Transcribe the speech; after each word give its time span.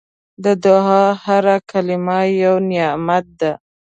د 0.43 0.45
دعا 0.65 1.05
هره 1.25 1.55
کلمه 1.69 2.19
یو 2.43 2.55
نعمت 2.71 3.25
ده. 3.39 3.51